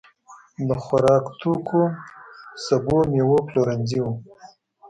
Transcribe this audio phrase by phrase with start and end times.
[0.67, 1.81] د خوراکتوکو،
[2.65, 4.13] سبو، مېوو پلورنځي وو.